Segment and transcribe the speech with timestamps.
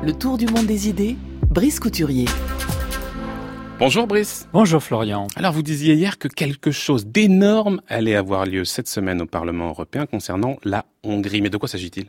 [0.00, 1.16] Le tour du monde des idées,
[1.50, 2.26] Brice Couturier.
[3.80, 4.48] Bonjour Brice.
[4.52, 5.26] Bonjour Florian.
[5.34, 9.68] Alors vous disiez hier que quelque chose d'énorme allait avoir lieu cette semaine au Parlement
[9.70, 11.40] européen concernant la Hongrie.
[11.40, 12.06] Mais de quoi s'agit-il?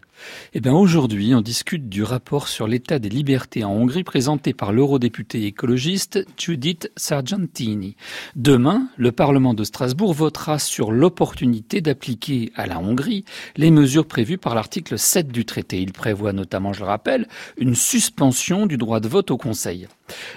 [0.54, 4.74] Eh bien aujourd'hui, on discute du rapport sur l'état des libertés en Hongrie présenté par
[4.74, 7.96] l'eurodéputé écologiste Judith Sargentini.
[8.36, 13.26] Demain, le Parlement de Strasbourg votera sur l'opportunité d'appliquer à la Hongrie
[13.58, 15.82] les mesures prévues par l'article 7 du traité.
[15.82, 17.28] Il prévoit notamment, je le rappelle,
[17.58, 19.88] une suspension du droit de vote au Conseil.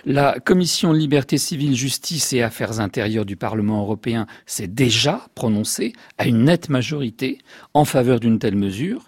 [0.04, 6.26] La commission Liberté civile, justice et affaires intérieures du Parlement européen s'est déjà prononcée à
[6.26, 7.38] une nette majorité
[7.72, 9.04] en faveur d'une telle mesure.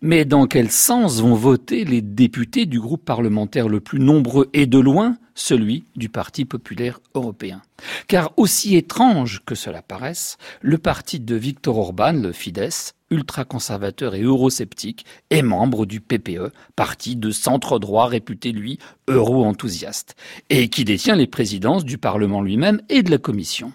[0.00, 4.66] Mais dans quel sens vont voter les députés du groupe parlementaire le plus nombreux et
[4.66, 7.62] de loin, celui du Parti populaire européen?
[8.06, 14.22] Car aussi étrange que cela paraisse, le parti de Viktor Orban, le Fidesz, ultra-conservateur et
[14.22, 18.78] eurosceptique, est membre du PPE, parti de centre-droit réputé, lui,
[19.08, 20.14] euro-enthousiaste,
[20.48, 23.72] et qui détient les présidences du Parlement lui-même et de la Commission.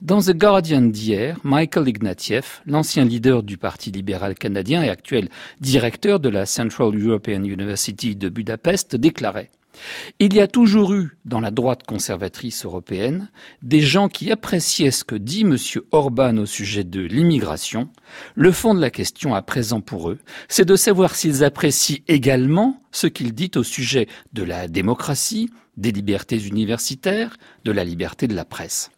[0.00, 5.28] Dans The Guardian d'hier, Michael Ignatieff, l'ancien leader du Parti libéral canadien et actuel
[5.60, 9.50] directeur de la Central European University de Budapest, déclarait
[10.18, 13.30] il y a toujours eu, dans la droite conservatrice européenne,
[13.62, 15.56] des gens qui appréciaient ce que dit M.
[15.92, 17.88] Orban au sujet de l'immigration.
[18.34, 22.82] Le fond de la question à présent pour eux, c'est de savoir s'ils apprécient également
[22.92, 28.34] ce qu'il dit au sujet de la démocratie, des libertés universitaires, de la liberté de
[28.34, 28.90] la presse.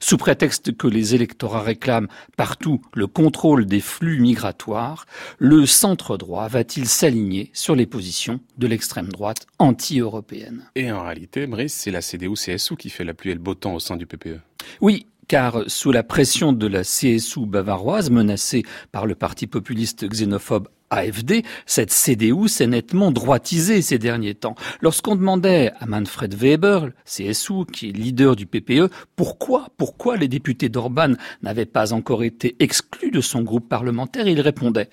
[0.00, 5.06] Sous prétexte que les électorats réclament partout le contrôle des flux migratoires,
[5.38, 10.64] le centre droit va-t-il s'aligner sur les positions de l'extrême droite anti-européenne?
[10.74, 13.74] Et en réalité, Brice, c'est la CDU-CSU qui fait la pluie et le beau temps
[13.74, 14.40] au sein du PPE.
[14.80, 20.68] Oui, car sous la pression de la CSU bavaroise menacée par le parti populiste xénophobe
[20.90, 24.56] AFD, cette CDU s'est nettement droitisée ces derniers temps.
[24.80, 30.68] Lorsqu'on demandait à Manfred Weber, CSU, qui est leader du PPE, pourquoi, pourquoi les députés
[30.68, 34.90] d'Orban n'avaient pas encore été exclus de son groupe parlementaire, il répondait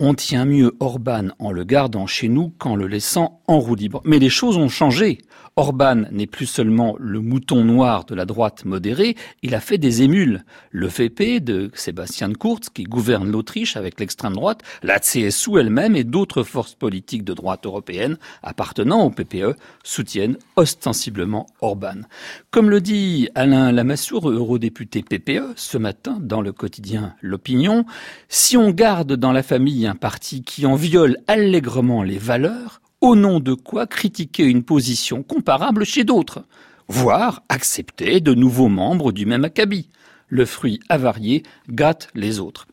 [0.00, 4.02] On tient mieux Orban en le gardant chez nous qu'en le laissant en roue libre.
[4.04, 5.18] Mais les choses ont changé.
[5.54, 10.02] Orban n'est plus seulement le mouton noir de la droite modérée, il a fait des
[10.02, 10.44] émules.
[10.70, 15.27] Le VP de Sébastien Kurz, qui gouverne l'Autriche avec l'extrême droite, la CSU
[15.58, 22.02] elle-même et d'autres forces politiques de droite européenne appartenant au PPE soutiennent ostensiblement Orban.
[22.50, 27.84] Comme le dit Alain Lamassoure, eurodéputé PPE, ce matin dans le quotidien L'Opinion,
[28.28, 33.14] si on garde dans la famille un parti qui en viole allègrement les valeurs, au
[33.14, 36.44] nom de quoi critiquer une position comparable chez d'autres,
[36.88, 39.88] voire accepter de nouveaux membres du même acabit?
[40.28, 42.66] Le fruit avarié gâte les autres.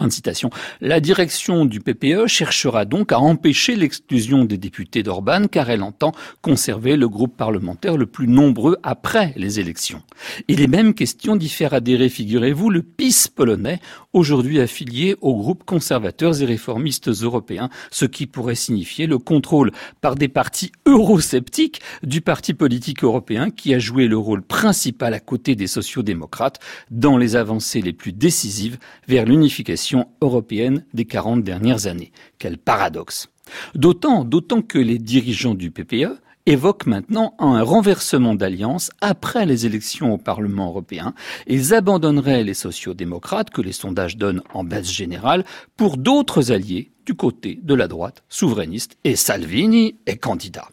[0.00, 0.48] Fin de citation.
[0.80, 6.12] La direction du PPE cherchera donc à empêcher l'exclusion des députés d'Orban car elle entend
[6.40, 10.00] conserver le groupe parlementaire le plus nombreux après les élections.
[10.48, 13.78] Il est même question d'y faire adhérer, figurez-vous, le PIS polonais,
[14.14, 20.14] aujourd'hui affilié au groupe conservateurs et réformistes européens, ce qui pourrait signifier le contrôle par
[20.14, 25.56] des partis eurosceptiques du parti politique européen qui a joué le rôle principal à côté
[25.56, 26.58] des sociaux-démocrates
[26.90, 29.89] dans les avancées les plus décisives vers l'unification
[30.20, 32.12] européenne des 40 dernières années.
[32.38, 33.28] Quel paradoxe.
[33.74, 34.24] D'autant,
[34.62, 40.68] que les dirigeants du PPE évoquent maintenant un renversement d'alliance après les élections au Parlement
[40.68, 41.14] européen.
[41.46, 45.44] Ils abandonneraient les sociaux-démocrates que les sondages donnent en baisse générale
[45.76, 50.68] pour d'autres alliés du côté de la droite souverainiste et Salvini est candidat.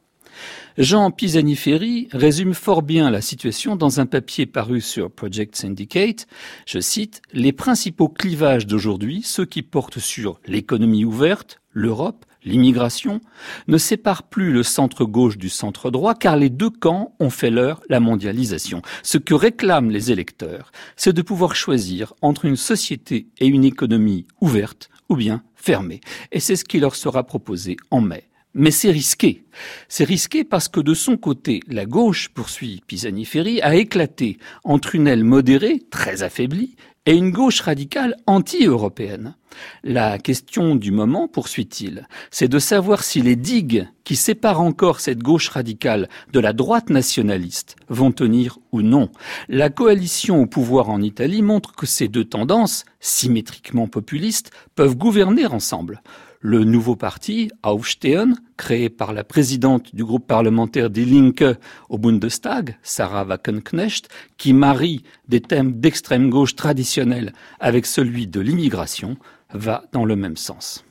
[0.78, 6.28] Jean Pisani-Ferry résume fort bien la situation dans un papier paru sur Project Syndicate.
[6.68, 13.22] Je cite, Les principaux clivages d'aujourd'hui, ceux qui portent sur l'économie ouverte, l'Europe, l'immigration,
[13.68, 18.00] ne séparent plus le centre-gauche du centre-droit car les deux camps ont fait leur la
[18.00, 18.84] mondialisation.
[19.02, 24.28] Ce que réclament les électeurs, c'est de pouvoir choisir entre une société et une économie
[24.42, 26.02] ouverte ou bien fermée.
[26.32, 28.28] Et c'est ce qui leur sera proposé en mai
[28.58, 29.46] mais c'est risqué.
[29.88, 35.08] C'est risqué parce que de son côté, la gauche, poursuit Pisani-Ferry, a éclaté entre une
[35.08, 36.76] aile modérée, très affaiblie,
[37.06, 39.36] et une gauche radicale anti-européenne.
[39.84, 45.24] La question du moment, poursuit-il, c'est de savoir si les digues qui séparent encore cette
[45.24, 49.10] gauche radicale de la droite nationaliste vont tenir ou non.
[49.48, 55.46] La coalition au pouvoir en Italie montre que ces deux tendances, symétriquement populistes, peuvent gouverner
[55.46, 56.02] ensemble
[56.40, 61.58] le nouveau parti, Aufstehen, créé par la présidente du groupe parlementaire des Linke
[61.90, 69.18] au Bundestag, Sarah Wagenknecht, qui marie des thèmes d'extrême gauche traditionnels avec celui de l'immigration,
[69.54, 70.86] va dans le même sens.